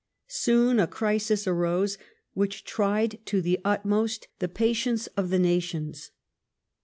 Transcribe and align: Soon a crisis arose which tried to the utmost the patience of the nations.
Soon 0.27 0.79
a 0.79 0.87
crisis 0.87 1.45
arose 1.45 1.99
which 2.33 2.63
tried 2.63 3.19
to 3.27 3.39
the 3.39 3.59
utmost 3.63 4.29
the 4.39 4.47
patience 4.49 5.05
of 5.15 5.29
the 5.29 5.37
nations. 5.37 6.09